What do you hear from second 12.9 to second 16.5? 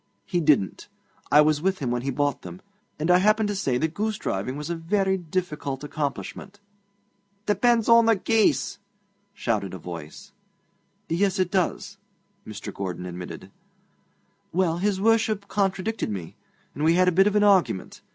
admitted. 'Well, his Worship contradicted me,